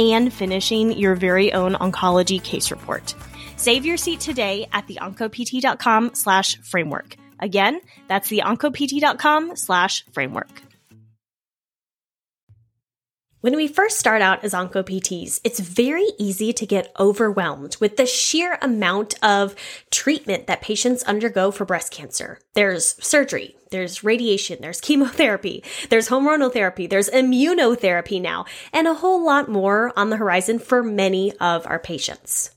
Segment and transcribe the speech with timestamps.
[0.00, 3.14] and finishing your very own oncology case report.
[3.56, 7.16] Save your seat today at the theoncopt.com slash framework.
[7.38, 10.62] Again, that's the theoncopt.com slash framework.
[13.40, 18.04] When we first start out as OncoPTs, it's very easy to get overwhelmed with the
[18.04, 19.54] sheer amount of
[19.90, 22.38] treatment that patients undergo for breast cancer.
[22.52, 28.44] There's surgery, there's radiation, there's chemotherapy, there's hormonal therapy, there's immunotherapy now,
[28.74, 32.50] and a whole lot more on the horizon for many of our patients.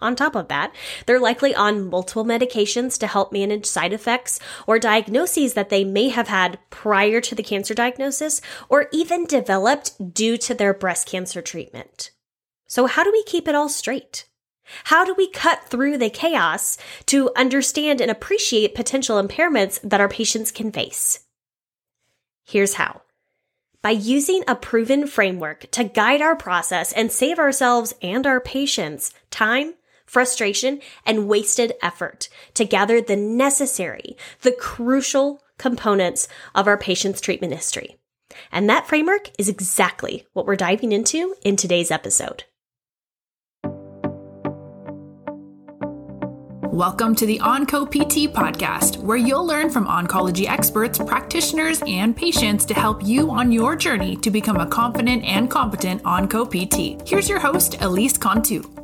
[0.00, 0.74] On top of that,
[1.06, 6.08] they're likely on multiple medications to help manage side effects or diagnoses that they may
[6.08, 11.42] have had prior to the cancer diagnosis or even developed due to their breast cancer
[11.42, 12.10] treatment.
[12.66, 14.26] So how do we keep it all straight?
[14.84, 20.08] How do we cut through the chaos to understand and appreciate potential impairments that our
[20.08, 21.26] patients can face?
[22.44, 23.02] Here's how.
[23.82, 29.12] By using a proven framework to guide our process and save ourselves and our patients
[29.30, 29.74] time,
[30.10, 37.54] frustration, and wasted effort to gather the necessary, the crucial components of our patient's treatment
[37.54, 37.96] history.
[38.50, 42.42] And that framework is exactly what we're diving into in today's episode.
[46.72, 52.74] Welcome to the OncoPT podcast, where you'll learn from oncology experts, practitioners, and patients to
[52.74, 57.06] help you on your journey to become a confident and competent OncoPT.
[57.06, 58.79] Here's your host, Elise Cantu.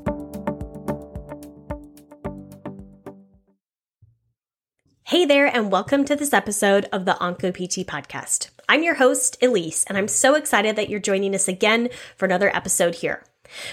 [5.17, 8.51] Hey there, and welcome to this episode of the OncoPT podcast.
[8.69, 12.55] I'm your host, Elise, and I'm so excited that you're joining us again for another
[12.55, 13.25] episode here.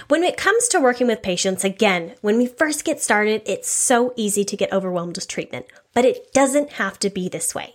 [0.08, 4.14] When it comes to working with patients, again, when we first get started, it's so
[4.16, 7.74] easy to get overwhelmed with treatment, but it doesn't have to be this way.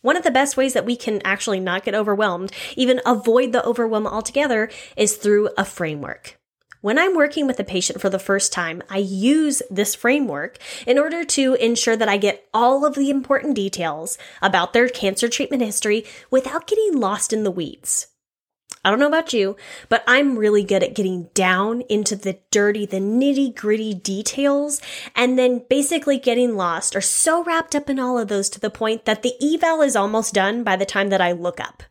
[0.00, 3.64] One of the best ways that we can actually not get overwhelmed, even avoid the
[3.64, 6.36] overwhelm altogether, is through a framework.
[6.84, 10.98] When I'm working with a patient for the first time, I use this framework in
[10.98, 15.62] order to ensure that I get all of the important details about their cancer treatment
[15.62, 18.08] history without getting lost in the weeds.
[18.84, 19.56] I don't know about you,
[19.88, 24.82] but I'm really good at getting down into the dirty, the nitty gritty details
[25.16, 28.68] and then basically getting lost or so wrapped up in all of those to the
[28.68, 31.82] point that the eval is almost done by the time that I look up.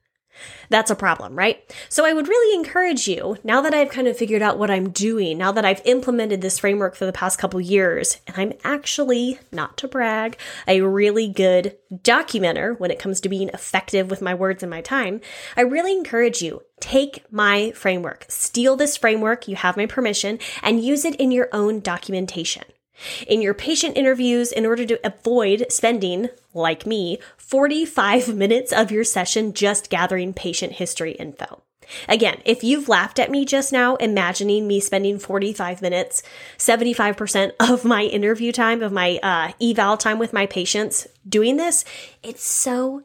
[0.70, 1.64] That's a problem, right?
[1.90, 4.90] So I would really encourage you, now that I've kind of figured out what I'm
[4.90, 9.40] doing, now that I've implemented this framework for the past couple years, and I'm actually,
[9.52, 10.38] not to brag,
[10.68, 14.82] a really good documenter when it comes to being effective with my words and my
[14.82, 15.22] time,
[15.56, 20.84] I really encourage you, take my framework, steal this framework, you have my permission, and
[20.84, 22.64] use it in your own documentation.
[23.28, 29.04] In your patient interviews, in order to avoid spending, like me, 45 minutes of your
[29.04, 31.64] session just gathering patient history info.
[32.08, 36.24] Again, if you've laughed at me just now, imagining me spending 45 minutes,
[36.58, 41.86] 75% of my interview time, of my uh, eval time with my patients doing this,
[42.22, 43.04] it's so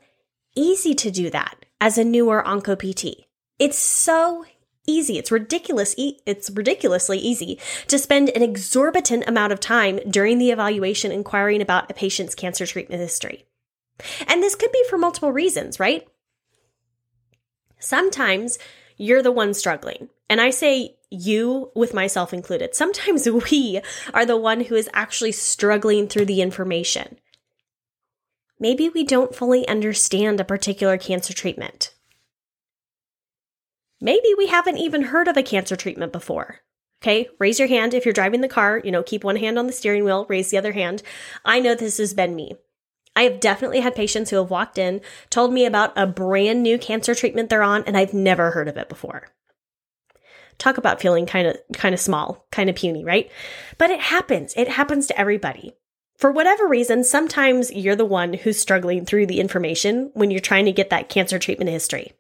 [0.55, 3.25] easy to do that as a newer OncoPT.
[3.59, 4.45] It's so
[4.89, 5.19] easy.
[5.19, 5.95] It's ridiculous.
[5.99, 11.91] It's ridiculously easy to spend an exorbitant amount of time during the evaluation inquiring about
[11.91, 13.45] a patient's cancer treatment history.
[14.27, 16.07] And this could be for multiple reasons, right?
[17.79, 18.59] Sometimes
[18.97, 20.09] you're the one struggling.
[20.29, 22.75] And I say you with myself included.
[22.75, 23.81] Sometimes we
[24.13, 27.19] are the one who is actually struggling through the information.
[28.61, 31.95] Maybe we don't fully understand a particular cancer treatment.
[34.01, 36.61] Maybe we haven't even heard of a cancer treatment before.
[37.03, 39.67] Okay, raise your hand if you're driving the car, you know, keep one hand on
[39.67, 41.03] the steering wheel, raise the other hand.
[41.45, 42.57] I know this has been me.
[43.15, 45.01] I have definitely had patients who have walked in,
[45.31, 48.77] told me about a brand new cancer treatment they're on, and I've never heard of
[48.77, 49.29] it before.
[50.59, 53.31] Talk about feeling kind of kind of small, kind of puny, right?
[53.77, 54.55] But it happens.
[54.57, 55.75] It happens to everybody.
[56.17, 60.65] For whatever reason, sometimes you're the one who's struggling through the information when you're trying
[60.65, 62.13] to get that cancer treatment history.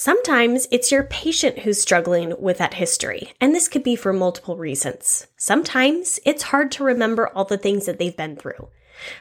[0.00, 4.56] Sometimes it's your patient who's struggling with that history, and this could be for multiple
[4.56, 5.26] reasons.
[5.36, 8.68] Sometimes it's hard to remember all the things that they've been through.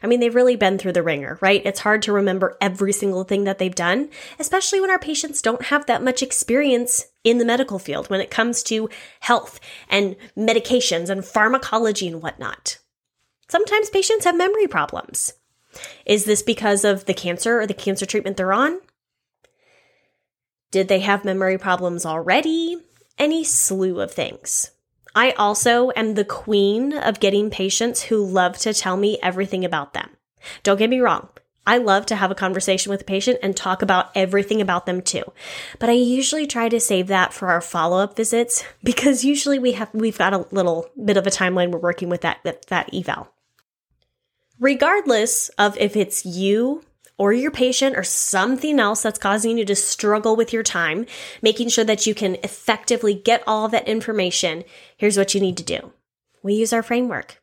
[0.04, 1.64] I mean, they've really been through the ringer, right?
[1.66, 5.64] It's hard to remember every single thing that they've done, especially when our patients don't
[5.64, 8.88] have that much experience in the medical field when it comes to
[9.22, 9.60] health
[9.90, 12.78] and medications and pharmacology and whatnot.
[13.50, 15.34] Sometimes patients have memory problems.
[16.06, 18.80] Is this because of the cancer or the cancer treatment they're on?
[20.72, 22.78] Did they have memory problems already?
[23.18, 24.72] Any slew of things.
[25.16, 29.94] I also am the queen of getting patients who love to tell me everything about
[29.94, 30.10] them.
[30.64, 31.30] Don't get me wrong.
[31.66, 35.02] I love to have a conversation with a patient and talk about everything about them
[35.02, 35.24] too.
[35.80, 39.90] But I usually try to save that for our follow-up visits because usually we have
[39.94, 43.30] we've got a little bit of a timeline we're working with that that, that eval.
[44.60, 46.84] Regardless of if it's you
[47.18, 51.06] or your patient or something else that's causing you to struggle with your time,
[51.42, 54.64] making sure that you can effectively get all that information,
[54.98, 55.94] here's what you need to do.
[56.44, 57.42] We use our framework.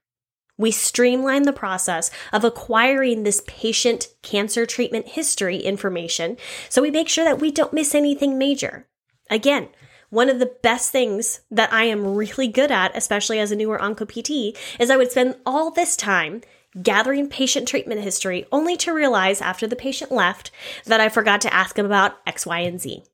[0.56, 6.36] We streamline the process of acquiring this patient cancer treatment history information
[6.68, 8.86] so we make sure that we don't miss anything major.
[9.28, 9.68] Again,
[10.10, 13.78] one of the best things that I am really good at, especially as a newer
[13.78, 16.42] Onco PT, is I would spend all this time
[16.82, 20.50] gathering patient treatment history only to realize after the patient left
[20.84, 23.04] that I forgot to ask him about X, Y, and Z.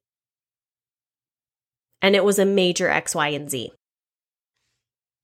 [2.03, 3.73] And it was a major X, Y, and Z.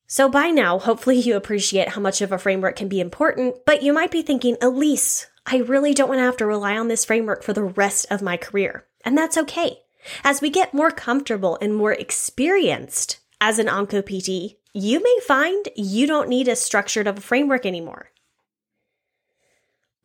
[0.07, 3.83] So by now, hopefully you appreciate how much of a framework can be important, but
[3.83, 7.05] you might be thinking, Elise, I really don't want to have to rely on this
[7.05, 8.87] framework for the rest of my career.
[9.05, 9.79] And that's okay.
[10.23, 15.69] As we get more comfortable and more experienced as an Onco PT, you may find
[15.75, 18.11] you don't need as structured of a framework anymore.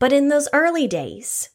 [0.02, 1.52] But in those early days,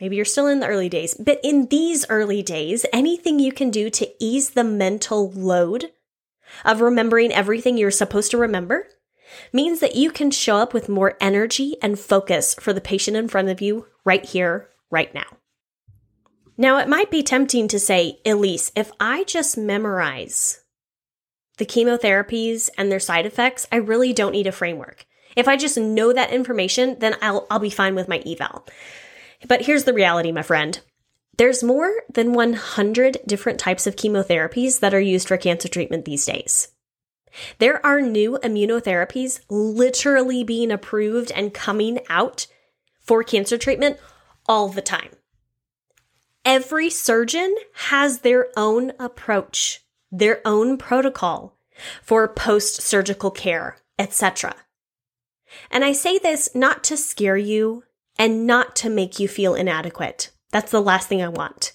[0.00, 3.68] maybe you're still in the early days, but in these early days, anything you can
[3.68, 5.92] do to ease the mental load
[6.64, 8.88] of remembering everything you're supposed to remember
[9.52, 13.28] means that you can show up with more energy and focus for the patient in
[13.28, 15.36] front of you right here, right now.
[16.56, 20.62] Now, it might be tempting to say, Elise, if I just memorize
[21.58, 25.04] the chemotherapies and their side effects, I really don't need a framework.
[25.36, 28.66] If I just know that information, then I'll, I'll be fine with my eval.
[29.46, 30.80] But here's the reality, my friend.
[31.36, 36.24] There's more than 100 different types of chemotherapies that are used for cancer treatment these
[36.24, 36.68] days.
[37.58, 42.46] There are new immunotherapies literally being approved and coming out
[43.00, 43.98] for cancer treatment
[44.46, 45.10] all the time.
[46.44, 51.58] Every surgeon has their own approach, their own protocol
[52.02, 54.54] for post surgical care, etc.
[55.70, 57.84] And I say this not to scare you
[58.18, 60.30] and not to make you feel inadequate.
[60.50, 61.72] That's the last thing I want.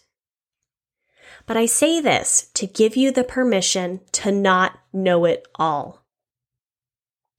[1.45, 6.05] But I say this to give you the permission to not know it all.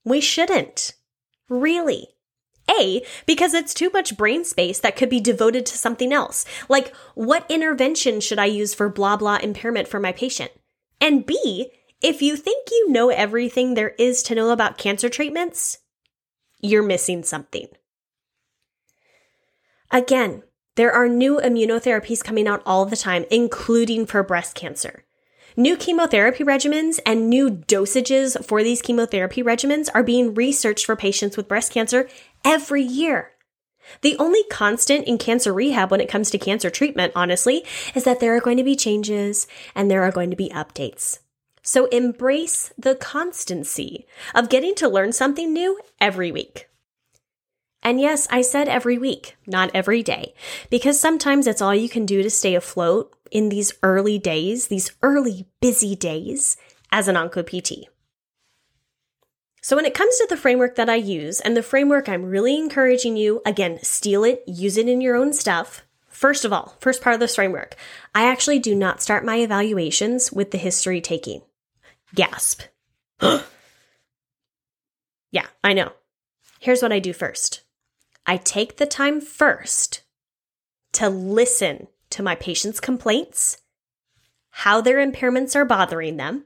[0.05, 0.93] We shouldn't.
[1.49, 2.07] Really.
[2.79, 6.45] A, because it's too much brain space that could be devoted to something else.
[6.69, 10.51] Like, what intervention should I use for blah blah impairment for my patient?
[11.01, 15.79] And B, if you think you know everything there is to know about cancer treatments,
[16.63, 17.67] you're missing something.
[19.91, 20.41] Again,
[20.75, 25.03] there are new immunotherapies coming out all the time, including for breast cancer.
[25.55, 31.37] New chemotherapy regimens and new dosages for these chemotherapy regimens are being researched for patients
[31.37, 32.09] with breast cancer
[32.43, 33.33] every year.
[34.01, 37.63] The only constant in cancer rehab when it comes to cancer treatment, honestly,
[37.93, 39.45] is that there are going to be changes
[39.75, 41.19] and there are going to be updates.
[41.63, 44.05] So embrace the constancy
[44.35, 46.67] of getting to learn something new every week.
[47.81, 50.33] And yes, I said every week, not every day,
[50.69, 54.91] because sometimes it's all you can do to stay afloat in these early days, these
[55.01, 56.55] early busy days
[56.91, 57.89] as an Onco PT.
[59.61, 62.57] So when it comes to the framework that I use and the framework I'm really
[62.57, 65.83] encouraging you, again, steal it, use it in your own stuff.
[66.09, 67.75] First of all, first part of this framework,
[68.13, 71.41] I actually do not start my evaluations with the history taking.
[72.13, 72.63] Gasp.
[75.31, 75.93] yeah, I know.
[76.59, 77.63] Here's what I do first
[78.25, 80.01] I take the time first
[80.93, 83.57] to listen to my patient's complaints,
[84.51, 86.45] how their impairments are bothering them,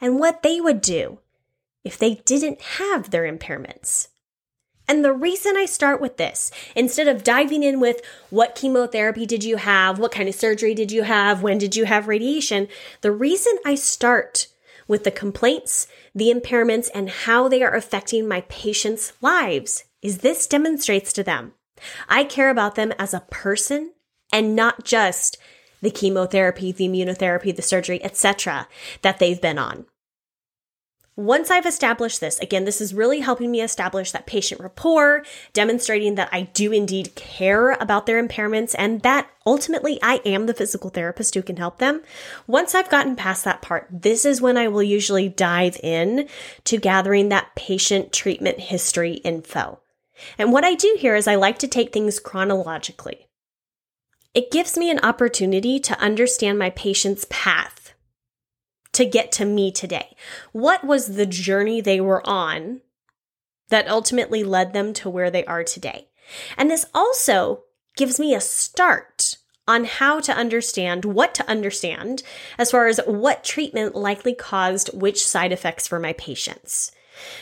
[0.00, 1.18] and what they would do
[1.84, 4.08] if they didn't have their impairments.
[4.88, 9.44] And the reason I start with this, instead of diving in with what chemotherapy did
[9.44, 12.68] you have, what kind of surgery did you have, when did you have radiation,
[13.00, 14.48] the reason I start
[14.92, 20.46] with the complaints, the impairments, and how they are affecting my patients' lives is this
[20.46, 21.54] demonstrates to them
[22.10, 23.94] I care about them as a person
[24.30, 25.38] and not just
[25.80, 28.68] the chemotherapy, the immunotherapy, the surgery, etc.
[29.00, 29.86] that they've been on.
[31.14, 36.14] Once I've established this, again, this is really helping me establish that patient rapport, demonstrating
[36.14, 40.88] that I do indeed care about their impairments and that ultimately I am the physical
[40.88, 42.00] therapist who can help them.
[42.46, 46.28] Once I've gotten past that part, this is when I will usually dive in
[46.64, 49.80] to gathering that patient treatment history info.
[50.38, 53.26] And what I do here is I like to take things chronologically.
[54.32, 57.81] It gives me an opportunity to understand my patient's path
[58.92, 60.16] to get to me today?
[60.52, 62.80] What was the journey they were on
[63.68, 66.08] that ultimately led them to where they are today?
[66.56, 67.64] And this also
[67.96, 69.36] gives me a start
[69.68, 72.22] on how to understand what to understand
[72.58, 76.92] as far as what treatment likely caused which side effects for my patients.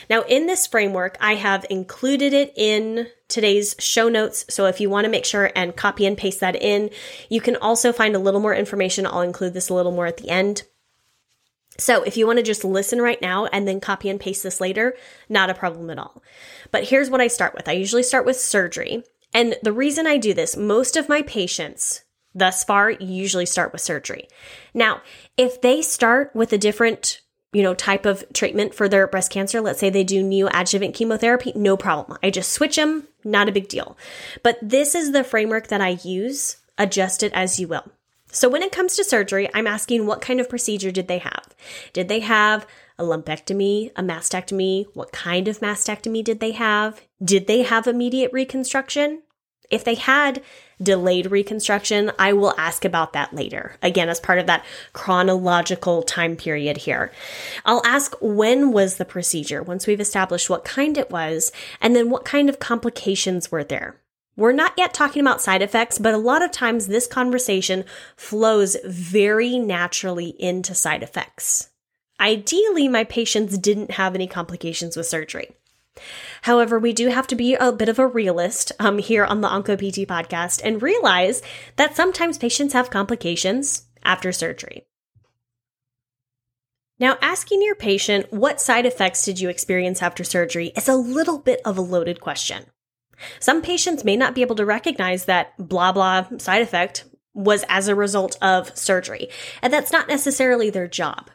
[0.09, 4.45] Now, in this framework, I have included it in today's show notes.
[4.49, 6.89] So if you want to make sure and copy and paste that in,
[7.29, 9.07] you can also find a little more information.
[9.07, 10.63] I'll include this a little more at the end.
[11.81, 14.61] So if you want to just listen right now and then copy and paste this
[14.61, 14.95] later,
[15.27, 16.21] not a problem at all.
[16.69, 17.67] But here's what I start with.
[17.67, 19.03] I usually start with surgery.
[19.33, 22.03] And the reason I do this, most of my patients
[22.35, 24.27] thus far usually start with surgery.
[24.73, 25.01] Now,
[25.37, 27.21] if they start with a different
[27.53, 29.59] you know, type of treatment for their breast cancer.
[29.59, 32.17] Let's say they do neoadjuvant chemotherapy, no problem.
[32.23, 33.97] I just switch them, not a big deal.
[34.41, 36.57] But this is the framework that I use.
[36.77, 37.91] Adjust it as you will.
[38.31, 41.55] So when it comes to surgery, I'm asking what kind of procedure did they have?
[41.91, 42.65] Did they have
[42.97, 44.87] a lumpectomy, a mastectomy?
[44.93, 47.01] What kind of mastectomy did they have?
[47.23, 49.23] Did they have immediate reconstruction?
[49.69, 50.41] If they had
[50.81, 53.77] delayed reconstruction, I will ask about that later.
[53.81, 57.11] Again, as part of that chronological time period here.
[57.65, 62.09] I'll ask when was the procedure once we've established what kind it was, and then
[62.09, 64.00] what kind of complications were there.
[64.35, 67.83] We're not yet talking about side effects, but a lot of times this conversation
[68.15, 71.69] flows very naturally into side effects.
[72.19, 75.51] Ideally, my patients didn't have any complications with surgery.
[76.43, 79.49] However, we do have to be a bit of a realist um, here on the
[79.49, 81.41] OncoPT podcast and realize
[81.75, 84.85] that sometimes patients have complications after surgery.
[86.99, 91.39] Now, asking your patient what side effects did you experience after surgery is a little
[91.39, 92.65] bit of a loaded question.
[93.39, 97.87] Some patients may not be able to recognize that blah blah side effect was as
[97.87, 99.29] a result of surgery,
[99.61, 101.29] and that's not necessarily their job.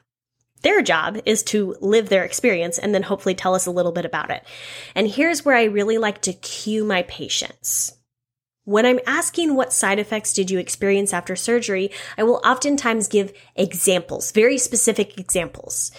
[0.62, 4.05] Their job is to live their experience and then hopefully tell us a little bit
[4.05, 4.43] about it.
[4.95, 7.93] And here's where I really like to cue my patients.
[8.64, 13.33] When I'm asking what side effects did you experience after surgery, I will oftentimes give
[13.55, 15.93] examples, very specific examples.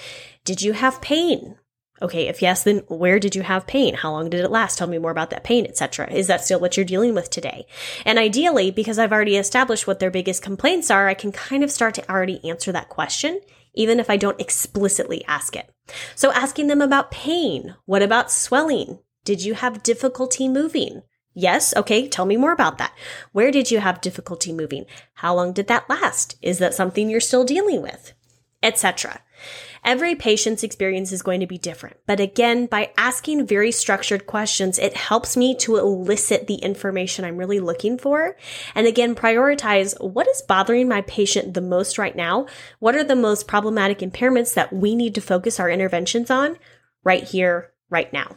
[0.43, 1.55] Did you have pain?
[2.01, 3.95] Okay, if yes, then where did you have pain?
[3.95, 4.77] How long did it last?
[4.77, 6.11] Tell me more about that pain, etc.
[6.11, 7.65] Is that still what you're dealing with today?
[8.05, 11.71] And ideally, because I've already established what their biggest complaints are, I can kind of
[11.71, 13.41] start to already answer that question,
[13.73, 15.71] even if I don't explicitly ask it.
[16.15, 17.75] So asking them about pain.
[17.85, 18.99] What about swelling?
[19.23, 21.01] Did you have difficulty moving?
[21.33, 21.75] Yes.
[21.75, 22.07] Okay.
[22.07, 22.93] Tell me more about that.
[23.31, 24.85] Where did you have difficulty moving?
[25.15, 26.35] How long did that last?
[26.41, 28.13] Is that something you're still dealing with?
[28.63, 29.21] Etc.
[29.87, 31.95] Every patient's experience is going to be different.
[32.05, 37.37] But again, by asking very structured questions, it helps me to elicit the information I'm
[37.37, 38.35] really looking for.
[38.75, 42.47] And again, prioritize what is bothering my patient the most right now?
[42.79, 46.57] What are the most problematic impairments that we need to focus our interventions on
[47.05, 48.35] right here, right now?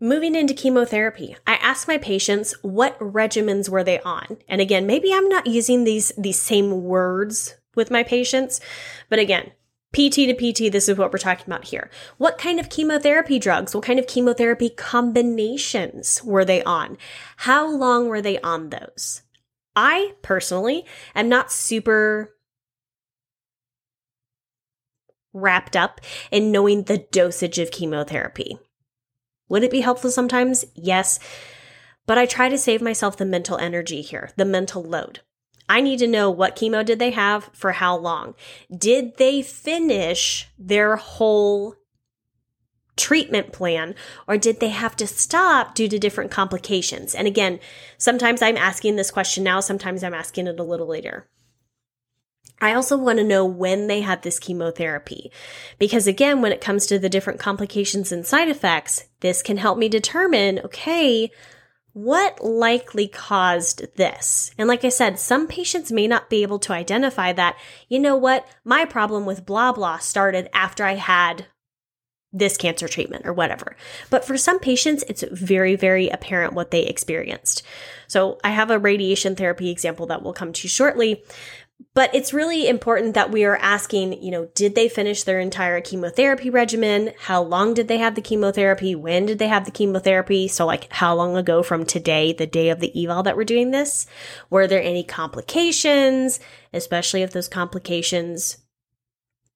[0.00, 4.38] Moving into chemotherapy, I ask my patients what regimens were they on?
[4.48, 8.60] And again, maybe I'm not using these, these same words with my patients,
[9.08, 9.52] but again,
[9.94, 11.88] PT to PT, this is what we're talking about here.
[12.18, 16.98] What kind of chemotherapy drugs, what kind of chemotherapy combinations were they on?
[17.38, 19.22] How long were they on those?
[19.76, 20.84] I personally
[21.14, 22.34] am not super
[25.32, 28.58] wrapped up in knowing the dosage of chemotherapy.
[29.48, 30.64] Would it be helpful sometimes?
[30.74, 31.18] Yes.
[32.06, 35.20] But I try to save myself the mental energy here, the mental load.
[35.68, 38.34] I need to know what chemo did they have for how long?
[38.76, 41.76] Did they finish their whole
[42.96, 43.94] treatment plan
[44.28, 47.14] or did they have to stop due to different complications?
[47.14, 47.60] And again,
[47.98, 51.28] sometimes I'm asking this question now, sometimes I'm asking it a little later.
[52.60, 55.32] I also want to know when they had this chemotherapy.
[55.78, 59.76] Because again, when it comes to the different complications and side effects, this can help
[59.76, 61.30] me determine, okay,
[61.94, 64.50] what likely caused this?
[64.58, 67.56] And like I said, some patients may not be able to identify that,
[67.88, 71.46] you know what, my problem with blah blah started after I had
[72.32, 73.76] this cancer treatment or whatever.
[74.10, 77.62] But for some patients, it's very, very apparent what they experienced.
[78.08, 81.22] So I have a radiation therapy example that we'll come to shortly.
[81.94, 85.80] But it's really important that we are asking, you know, did they finish their entire
[85.80, 87.12] chemotherapy regimen?
[87.20, 88.96] How long did they have the chemotherapy?
[88.96, 90.48] When did they have the chemotherapy?
[90.48, 93.70] So, like, how long ago from today, the day of the eval that we're doing
[93.70, 94.08] this?
[94.50, 96.40] Were there any complications,
[96.72, 98.58] especially if those complications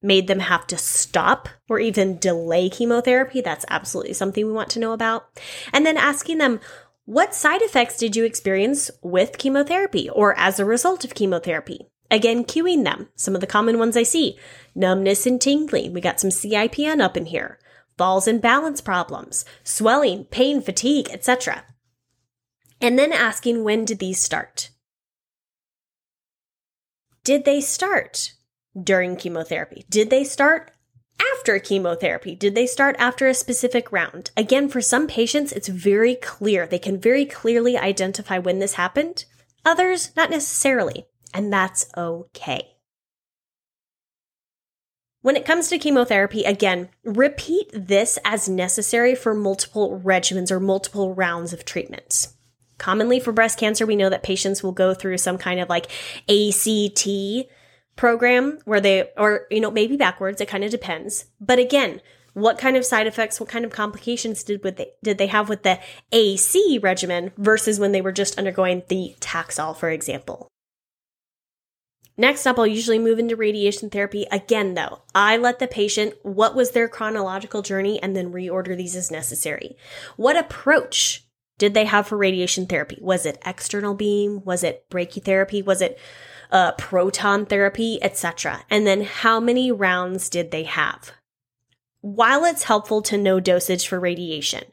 [0.00, 3.40] made them have to stop or even delay chemotherapy?
[3.40, 5.26] That's absolutely something we want to know about.
[5.73, 6.61] And then asking them,
[7.04, 11.88] what side effects did you experience with chemotherapy or as a result of chemotherapy?
[12.11, 13.09] Again, cueing them.
[13.17, 14.38] Some of the common ones I see
[14.75, 15.93] numbness and tingling.
[15.93, 17.59] We got some CIPN up in here.
[17.97, 21.65] Falls and balance problems, swelling, pain, fatigue, etc.
[22.81, 24.71] And then asking when did these start?
[27.25, 28.33] Did they start
[28.81, 29.85] during chemotherapy?
[29.91, 30.71] Did they start
[31.35, 32.35] after chemotherapy?
[32.35, 34.31] Did they start after a specific round?
[34.37, 36.67] Again, for some patients, it's very clear.
[36.67, 39.25] They can very clearly identify when this happened.
[39.65, 42.78] Others, not necessarily and that's okay.
[45.20, 51.12] When it comes to chemotherapy, again, repeat this as necessary for multiple regimens or multiple
[51.12, 52.35] rounds of treatments.
[52.78, 55.90] Commonly for breast cancer, we know that patients will go through some kind of like
[56.28, 57.08] ACT
[57.97, 61.26] program where they, or, you know, maybe backwards, it kind of depends.
[61.40, 62.00] But again,
[62.35, 65.64] what kind of side effects, what kind of complications did they, did they have with
[65.64, 65.80] the
[66.12, 70.49] AC regimen versus when they were just undergoing the Taxol, for example?
[72.20, 74.26] Next up, I'll usually move into radiation therapy.
[74.32, 78.96] Again, though, I let the patient, what was their chronological journey, and then reorder these
[78.96, 79.76] as necessary.
[80.16, 81.25] What approach
[81.58, 82.98] did they have for radiation therapy?
[83.00, 84.42] Was it external beam?
[84.44, 85.64] Was it brachytherapy?
[85.64, 85.96] Was it
[86.50, 88.64] uh, proton therapy, etc.?
[88.68, 91.12] And then how many rounds did they have?
[92.00, 94.64] While it's helpful to know dosage for radiation,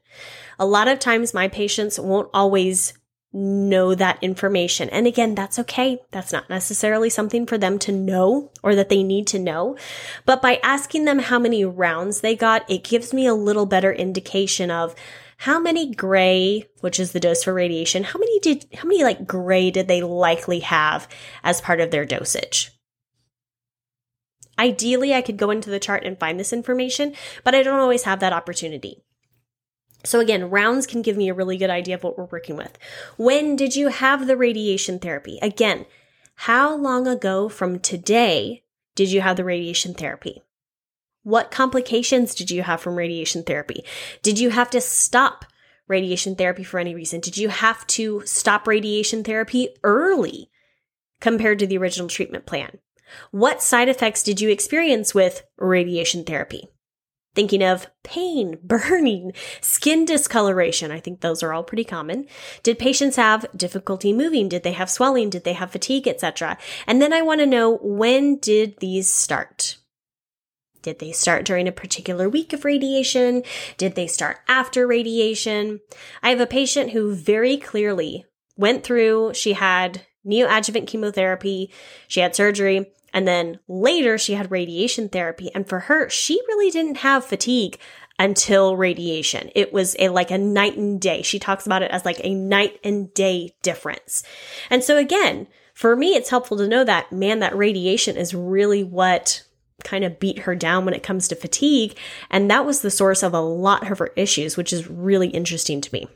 [0.58, 2.94] a lot of times my patients won't always
[3.36, 4.90] know that information.
[4.90, 6.00] And again, that's okay.
[6.12, 9.78] That's not necessarily something for them to know or that they need to know.
[10.26, 13.92] But by asking them how many rounds they got, it gives me a little better
[13.92, 14.96] indication of
[15.38, 19.28] how many gray, which is the dose for radiation, how many did, how many like
[19.28, 21.08] gray did they likely have
[21.44, 22.72] as part of their dosage?
[24.58, 27.14] Ideally, I could go into the chart and find this information,
[27.44, 29.04] but I don't always have that opportunity.
[30.06, 32.78] So again, rounds can give me a really good idea of what we're working with.
[33.18, 35.40] When did you have the radiation therapy?
[35.42, 35.86] Again,
[36.36, 38.64] how long ago from today
[38.96, 40.44] did you have the radiation therapy?
[41.24, 43.84] What complications did you have from radiation therapy?
[44.22, 45.46] Did you have to stop
[45.88, 47.20] radiation therapy for any reason?
[47.20, 50.50] Did you have to stop radiation therapy early
[51.20, 52.78] compared to the original treatment plan?
[53.32, 56.68] What side effects did you experience with radiation therapy?
[57.36, 60.92] Thinking of pain, burning, skin discoloration.
[60.92, 62.26] I think those are all pretty common.
[62.64, 64.50] Did patients have difficulty moving?
[64.50, 65.30] Did they have swelling?
[65.30, 66.58] Did they have fatigue, etc.?
[66.88, 69.78] And then I want to know when did these start?
[70.82, 73.42] Did they start during a particular week of radiation?
[73.78, 75.80] Did they start after radiation?
[76.22, 81.72] I have a patient who very clearly went through, she had neoadjuvant chemotherapy,
[82.08, 85.50] she had surgery, and then later she had radiation therapy.
[85.56, 87.80] And for her, she really didn't have fatigue
[88.20, 89.50] until radiation.
[89.56, 91.22] It was a, like a night and day.
[91.22, 94.24] She talks about it as like a night and day difference.
[94.70, 98.84] And so again, for me, it's helpful to know that, man, that radiation is really
[98.84, 99.44] what
[99.86, 101.98] kind of beat her down when it comes to fatigue.
[102.30, 105.80] And that was the source of a lot of her issues, which is really interesting
[105.80, 106.08] to me.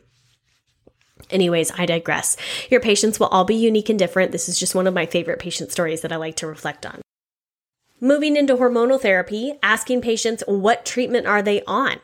[1.29, 2.37] Anyways, I digress.
[2.69, 4.31] Your patients will all be unique and different.
[4.31, 7.01] This is just one of my favorite patient stories that I like to reflect on.
[8.01, 11.97] Moving into hormonal therapy, asking patients what treatment are they on?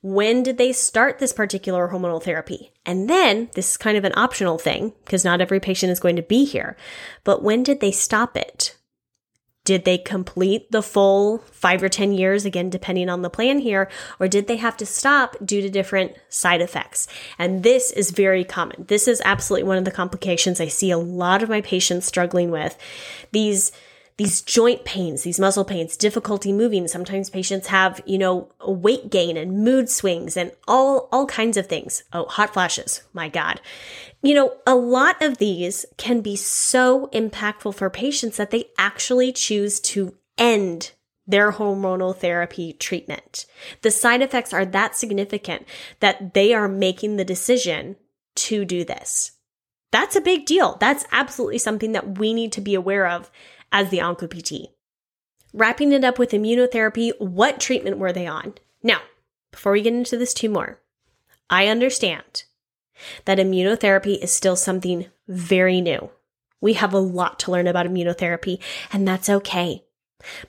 [0.00, 2.70] When did they start this particular hormonal therapy?
[2.84, 6.14] And then, this is kind of an optional thing because not every patient is going
[6.14, 6.76] to be here,
[7.24, 8.75] but when did they stop it?
[9.66, 13.90] Did they complete the full five or 10 years, again, depending on the plan here,
[14.20, 17.08] or did they have to stop due to different side effects?
[17.36, 18.84] And this is very common.
[18.86, 22.52] This is absolutely one of the complications I see a lot of my patients struggling
[22.52, 22.78] with.
[23.32, 23.72] These
[24.18, 26.88] these joint pains, these muscle pains, difficulty moving.
[26.88, 31.66] Sometimes patients have, you know, weight gain and mood swings and all, all kinds of
[31.66, 32.02] things.
[32.12, 33.02] Oh, hot flashes.
[33.12, 33.60] My God.
[34.22, 39.32] You know, a lot of these can be so impactful for patients that they actually
[39.32, 40.92] choose to end
[41.26, 43.44] their hormonal therapy treatment.
[43.82, 45.66] The side effects are that significant
[46.00, 47.96] that they are making the decision
[48.36, 49.32] to do this.
[49.92, 50.76] That's a big deal.
[50.80, 53.30] That's absolutely something that we need to be aware of
[53.72, 54.68] as the OncoPT.
[55.52, 58.54] Wrapping it up with immunotherapy, what treatment were they on?
[58.82, 59.00] Now,
[59.50, 60.80] before we get into this two more,
[61.48, 62.44] I understand
[63.24, 66.10] that immunotherapy is still something very new.
[66.60, 68.58] We have a lot to learn about immunotherapy,
[68.92, 69.84] and that's okay.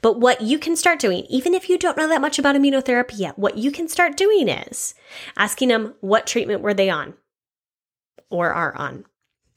[0.02, 3.20] But what you can start doing, even if you don't know that much about immunotherapy
[3.20, 4.96] yet, what you can start doing is
[5.36, 7.14] asking them what treatment were they on
[8.30, 9.06] or are on.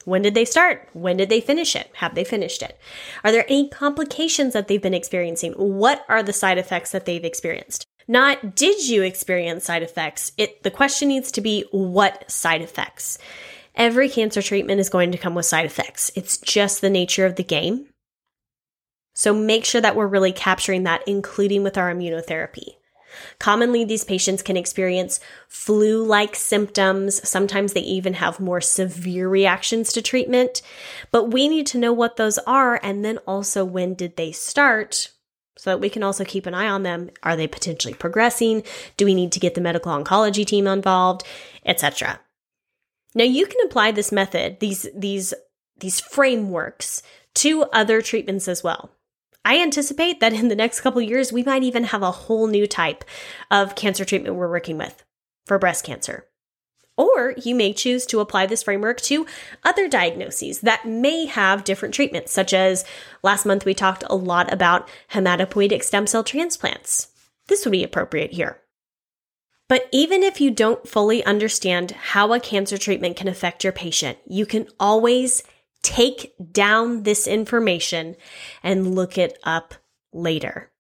[0.05, 0.89] When did they start?
[0.93, 1.91] When did they finish it?
[1.95, 2.79] Have they finished it?
[3.23, 5.53] Are there any complications that they've been experiencing?
[5.53, 7.87] What are the side effects that they've experienced?
[8.09, 10.33] Not did you experience side effects?
[10.37, 13.19] It the question needs to be what side effects.
[13.75, 16.11] Every cancer treatment is going to come with side effects.
[16.17, 17.87] It's just the nature of the game.
[19.15, 22.77] So make sure that we're really capturing that, including with our immunotherapy.
[23.39, 27.27] Commonly, these patients can experience flu like symptoms.
[27.29, 30.63] Sometimes they even have more severe reactions to treatment.
[31.11, 35.11] But we need to know what those are and then also when did they start
[35.57, 37.11] so that we can also keep an eye on them.
[37.23, 38.63] Are they potentially progressing?
[38.97, 41.23] Do we need to get the medical oncology team involved,
[41.67, 42.21] etc.
[43.15, 45.35] Now you can apply this method, these these
[45.79, 47.03] these frameworks
[47.35, 48.91] to other treatments as well.
[49.45, 52.67] I anticipate that in the next couple years, we might even have a whole new
[52.67, 53.05] type
[53.51, 55.05] of cancer treatment we're working with
[55.47, 56.27] for breast cancer.
[56.97, 59.27] Or you may choose to apply this framework to
[59.65, 62.85] other diagnoses that may have different treatments, such as
[63.23, 67.09] last month we talked a lot about hematopoietic stem cell transplants.
[67.49, 68.61] This would be appropriate here.
[69.67, 74.19] But even if you don't fully understand how a cancer treatment can affect your patient,
[74.27, 75.43] you can always
[75.83, 78.17] take down this information
[78.63, 79.75] and look it up
[80.13, 80.71] later.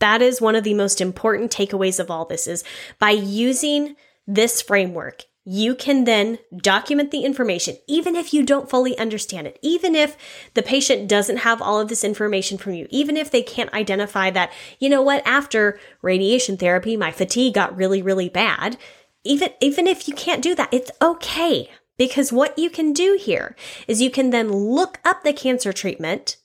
[0.00, 2.64] That is one of the most important takeaways of all this is
[2.98, 3.94] by using
[4.26, 9.58] this framework, you can then document the information, even if you don't fully understand it,
[9.60, 10.16] even if
[10.54, 14.30] the patient doesn't have all of this information from you, even if they can't identify
[14.30, 18.76] that, you know what, after radiation therapy, my fatigue got really, really bad.
[19.24, 21.68] Even, even if you can't do that, it's okay.
[22.02, 23.54] Because what you can do here
[23.86, 26.36] is you can then look up the cancer treatment,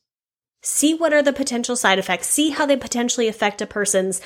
[0.61, 4.21] see what are the potential side effects, see how they potentially affect a person's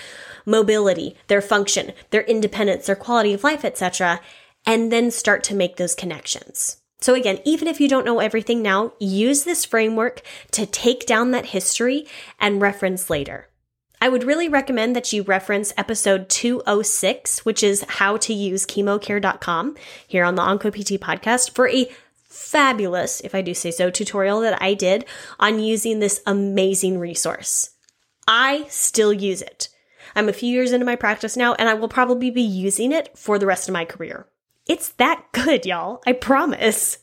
[0.45, 4.19] mobility, their function, their independence, their quality of life, etc.,
[4.65, 6.81] and then start to make those connections.
[6.99, 11.31] So again, even if you don't know everything now, use this framework to take down
[11.31, 12.07] that history
[12.41, 13.47] and reference later.
[14.03, 19.77] I would really recommend that you reference episode 206, which is how to use chemocare.com
[20.07, 21.87] here on the OncoPT podcast for a
[22.23, 25.05] fabulous, if I do say so, tutorial that I did
[25.39, 27.69] on using this amazing resource.
[28.27, 29.69] I still use it.
[30.15, 33.15] I'm a few years into my practice now, and I will probably be using it
[33.15, 34.25] for the rest of my career.
[34.67, 36.01] It's that good, y'all.
[36.07, 36.97] I promise.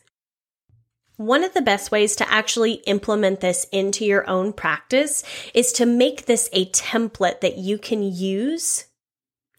[1.19, 5.85] One of the best ways to actually implement this into your own practice is to
[5.85, 8.85] make this a template that you can use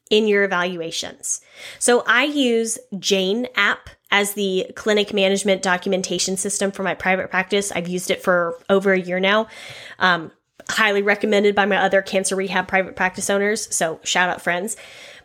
[0.10, 1.42] in your evaluations.
[1.78, 7.74] So I use Jane app as the clinic management documentation system for my private practice.
[7.74, 9.50] I've used it for over a year now.
[10.00, 10.32] Um,
[10.70, 13.74] highly recommended by my other cancer rehab private practice owners.
[13.76, 14.78] So shout out friends.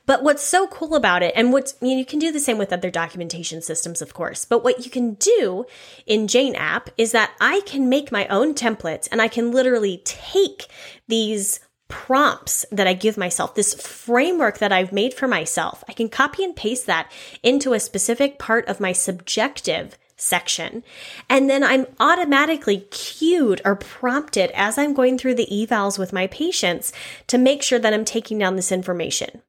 [0.07, 2.91] But what's so cool about it, and know, you can do the same with other
[2.91, 5.65] documentation systems, of course, but what you can do
[6.07, 10.03] in Jane app is that I can make my own templates and I can literally
[10.05, 10.67] take
[11.09, 15.85] these prompts that I give myself, this framework that I've made for myself.
[15.89, 17.11] I can copy and paste that
[17.43, 20.83] into a specific part of my subjective section.
[21.29, 26.27] And then I'm automatically cued or prompted as I'm going through the evals with my
[26.27, 26.93] patients
[27.27, 29.43] to make sure that I'm taking down this information.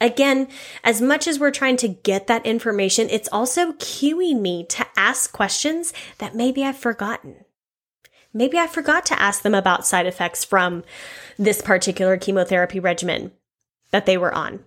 [0.00, 0.48] Again,
[0.82, 5.30] as much as we're trying to get that information, it's also cueing me to ask
[5.30, 7.44] questions that maybe I've forgotten.
[8.32, 10.84] Maybe I forgot to ask them about side effects from
[11.38, 13.32] this particular chemotherapy regimen
[13.90, 14.64] that they were on.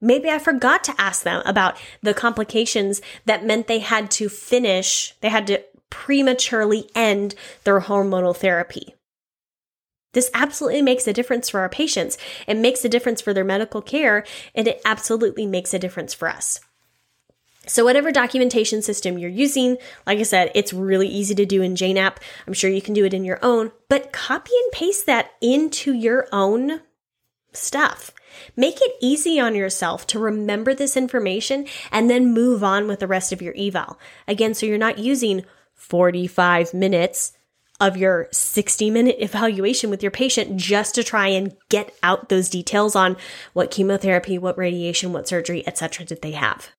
[0.00, 5.14] Maybe I forgot to ask them about the complications that meant they had to finish,
[5.20, 8.94] they had to prematurely end their hormonal therapy.
[10.14, 12.16] This absolutely makes a difference for our patients.
[12.48, 14.24] It makes a difference for their medical care,
[14.54, 16.60] and it absolutely makes a difference for us.
[17.66, 21.76] So, whatever documentation system you're using, like I said, it's really easy to do in
[21.76, 22.20] Jane app.
[22.46, 25.94] I'm sure you can do it in your own, but copy and paste that into
[25.94, 26.80] your own
[27.52, 28.10] stuff.
[28.56, 33.06] Make it easy on yourself to remember this information and then move on with the
[33.06, 33.98] rest of your eval.
[34.28, 37.32] Again, so you're not using 45 minutes
[37.86, 42.48] of your 60 minute evaluation with your patient just to try and get out those
[42.48, 43.16] details on
[43.52, 46.06] what chemotherapy, what radiation, what surgery, etc.
[46.06, 46.70] did they have.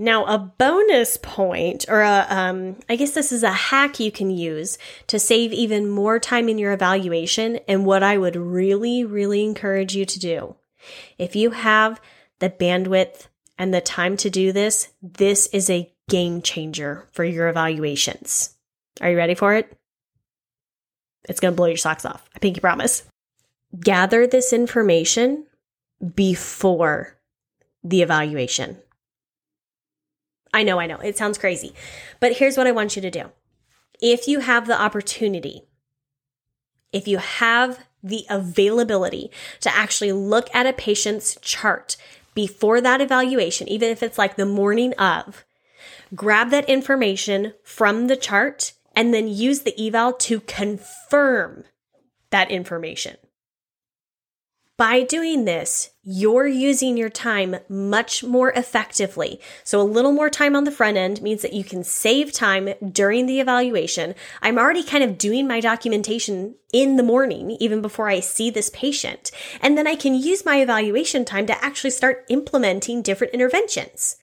[0.00, 4.30] Now, a bonus point, or a, um, I guess this is a hack you can
[4.30, 9.44] use to save even more time in your evaluation, and what I would really, really
[9.44, 10.54] encourage you to do.
[11.18, 12.00] If you have
[12.38, 13.26] the bandwidth
[13.58, 18.54] and the time to do this, this is a game changer for your evaluations.
[19.00, 19.77] Are you ready for it?
[21.28, 22.28] It's going to blow your socks off.
[22.34, 23.04] I pinky promise.
[23.78, 25.46] Gather this information
[26.14, 27.18] before
[27.84, 28.78] the evaluation.
[30.52, 31.74] I know, I know, it sounds crazy.
[32.20, 33.30] But here's what I want you to do.
[34.00, 35.62] If you have the opportunity,
[36.92, 41.96] if you have the availability to actually look at a patient's chart
[42.34, 45.44] before that evaluation, even if it's like the morning of,
[46.14, 51.62] grab that information from the chart and then use the eval to confirm
[52.30, 53.16] that information.
[54.76, 59.40] By doing this, you're using your time much more effectively.
[59.62, 62.70] So, a little more time on the front end means that you can save time
[62.90, 64.16] during the evaluation.
[64.42, 68.70] I'm already kind of doing my documentation in the morning, even before I see this
[68.70, 69.30] patient.
[69.60, 74.16] And then I can use my evaluation time to actually start implementing different interventions.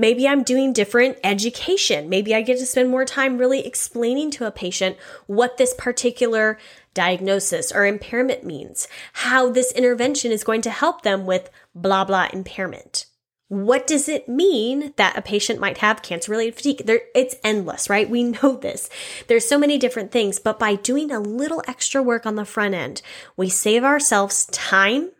[0.00, 2.08] Maybe I'm doing different education.
[2.08, 6.56] Maybe I get to spend more time really explaining to a patient what this particular
[6.94, 12.28] diagnosis or impairment means, how this intervention is going to help them with blah, blah
[12.32, 13.04] impairment.
[13.48, 16.86] What does it mean that a patient might have cancer related fatigue?
[16.86, 18.08] There, it's endless, right?
[18.08, 18.88] We know this.
[19.26, 22.72] There's so many different things, but by doing a little extra work on the front
[22.72, 23.02] end,
[23.36, 25.10] we save ourselves time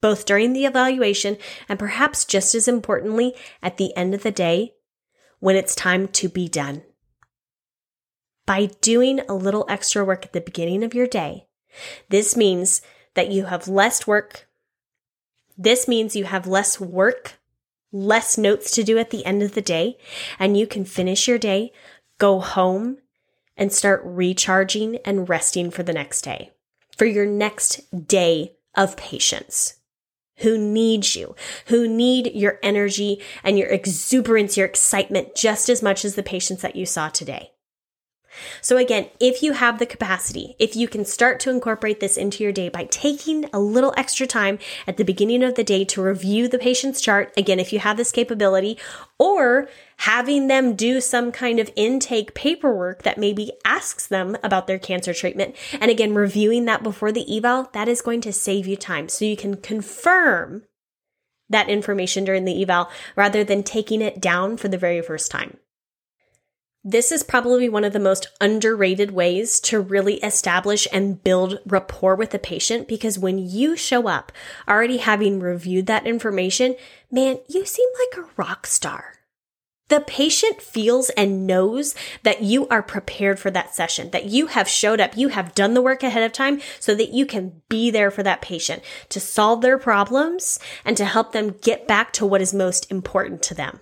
[0.00, 1.36] both during the evaluation
[1.68, 4.74] and perhaps just as importantly, at the end of the day,
[5.40, 6.82] when it's time to be done.
[8.46, 11.46] By doing a little extra work at the beginning of your day,
[12.08, 12.80] this means
[13.14, 14.48] that you have less work.
[15.56, 17.38] This means you have less work,
[17.92, 19.98] less notes to do at the end of the day,
[20.38, 21.72] and you can finish your day,
[22.18, 22.98] go home,
[23.56, 26.52] and start recharging and resting for the next day,
[26.96, 29.77] for your next day of patience
[30.38, 31.34] who need you,
[31.66, 36.62] who need your energy and your exuberance, your excitement just as much as the patients
[36.62, 37.52] that you saw today.
[38.60, 42.42] So again, if you have the capacity, if you can start to incorporate this into
[42.42, 46.02] your day by taking a little extra time at the beginning of the day to
[46.02, 48.78] review the patient's chart, again, if you have this capability,
[49.18, 54.78] or having them do some kind of intake paperwork that maybe asks them about their
[54.78, 58.76] cancer treatment, and again, reviewing that before the eval, that is going to save you
[58.76, 59.08] time.
[59.08, 60.62] So you can confirm
[61.50, 65.56] that information during the eval rather than taking it down for the very first time.
[66.90, 72.14] This is probably one of the most underrated ways to really establish and build rapport
[72.14, 74.32] with the patient because when you show up
[74.66, 76.76] already having reviewed that information,
[77.10, 79.16] man, you seem like a rock star.
[79.88, 84.66] The patient feels and knows that you are prepared for that session, that you have
[84.66, 87.90] showed up, you have done the work ahead of time so that you can be
[87.90, 92.24] there for that patient to solve their problems and to help them get back to
[92.24, 93.80] what is most important to them.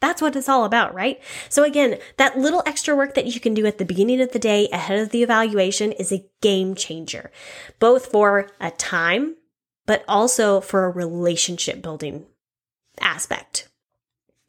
[0.00, 1.20] That's what it's all about, right?
[1.48, 4.38] So again, that little extra work that you can do at the beginning of the
[4.38, 7.30] day ahead of the evaluation is a game changer,
[7.78, 9.36] both for a time,
[9.86, 12.26] but also for a relationship building
[13.00, 13.68] aspect.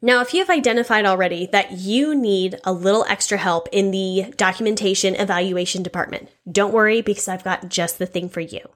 [0.04, 5.14] Now, if you've identified already that you need a little extra help in the documentation
[5.14, 8.68] evaluation department, don't worry because I've got just the thing for you.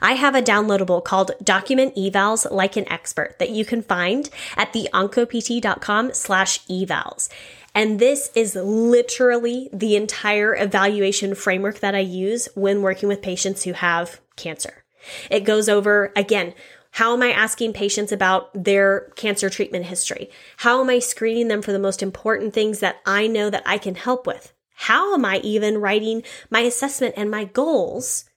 [0.00, 4.72] I have a downloadable called Document Evals Like an Expert that you can find at
[4.72, 7.28] the oncopt.com slash evals.
[7.74, 13.64] And this is literally the entire evaluation framework that I use when working with patients
[13.64, 14.84] who have cancer.
[15.30, 16.54] It goes over, again,
[16.92, 20.30] how am I asking patients about their cancer treatment history?
[20.58, 23.78] How am I screening them for the most important things that I know that I
[23.78, 24.52] can help with?
[24.74, 28.27] How am I even writing my assessment and my goals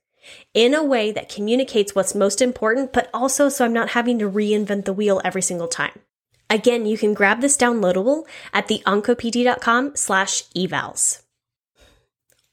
[0.53, 4.29] in a way that communicates what's most important, but also so I'm not having to
[4.29, 5.99] reinvent the wheel every single time.
[6.49, 11.21] Again, you can grab this downloadable at the oncopt.com slash evals.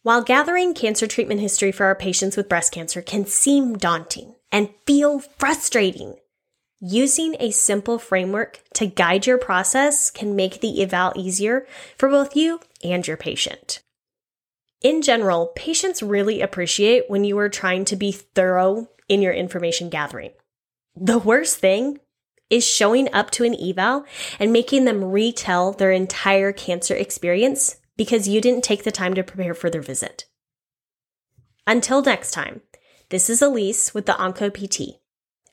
[0.03, 4.71] While gathering cancer treatment history for our patients with breast cancer can seem daunting and
[4.87, 6.15] feel frustrating,
[6.81, 12.37] using a simple framework to guide your process can make the eval easier for both
[12.37, 13.83] you and your patient.
[14.81, 19.89] In general, patients really appreciate when you are trying to be thorough in your information
[19.89, 20.31] gathering.
[20.95, 21.99] The worst thing
[22.49, 24.05] is showing up to an eval
[24.39, 29.25] and making them retell their entire cancer experience because you didn't take the time to
[29.25, 30.27] prepare for their visit.
[31.67, 32.63] Until next time,
[33.11, 35.01] this is Elise with the Onco PT.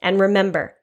[0.01, 0.75] And remember,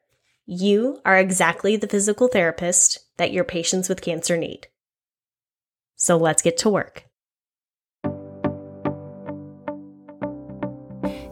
[0.45, 4.67] you are exactly the physical therapist that your patients with cancer need.
[5.95, 7.05] So let's get to work.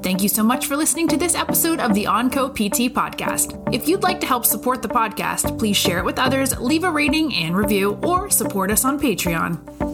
[0.04, 3.74] Thank you so much for listening to this episode of the Onco PT podcast.
[3.74, 6.92] If you'd like to help support the podcast, please share it with others, leave a
[6.92, 9.91] rating and review, or support us on Patreon.